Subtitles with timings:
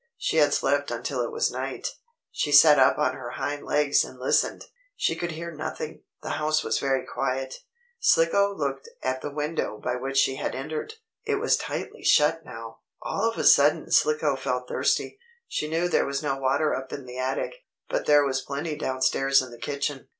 [0.17, 1.89] She had slept until it was night.
[2.31, 4.65] She sat up on her hind legs and listened.
[4.95, 6.01] She could hear nothing.
[6.23, 7.57] The house was very quiet.
[7.99, 10.95] Slicko looked at the window by which she had entered.
[11.23, 12.79] It was tightly shut now.
[13.03, 15.19] All of a sudden Slicko felt thirsty.
[15.47, 17.57] She knew there was no water up in the attic,
[17.87, 20.07] but there was plenty down stairs in the kitchen.